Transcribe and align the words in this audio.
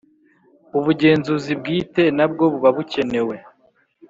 Ubugenzuzi 0.77 1.51
bwite 1.59 2.03
nabwo 2.17 2.43
buba 2.53 2.69
bukenewe 2.77 3.35